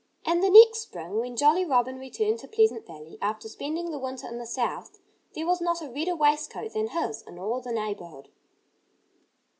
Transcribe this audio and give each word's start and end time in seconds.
And 0.25 0.41
the 0.41 0.49
next 0.49 0.79
spring, 0.79 1.19
when 1.19 1.35
Jolly 1.35 1.63
Robin 1.63 1.99
returned 1.99 2.39
to 2.39 2.47
Pleasant 2.47 2.87
Valley, 2.87 3.19
after 3.21 3.47
spending 3.47 3.91
the 3.91 3.99
winter 3.99 4.27
in 4.27 4.39
the 4.39 4.47
South, 4.47 4.97
there 5.35 5.45
was 5.45 5.61
not 5.61 5.79
a 5.83 5.91
redder 5.91 6.15
waistcoat 6.15 6.73
than 6.73 6.87
his 6.87 7.21
in 7.27 7.37
all 7.37 7.61
the 7.61 7.71
neighborhood. 7.71 8.29